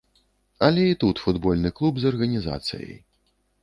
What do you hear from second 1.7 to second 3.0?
клуб з арганізацыяй.